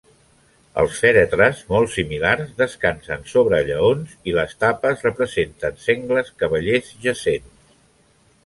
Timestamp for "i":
4.31-4.35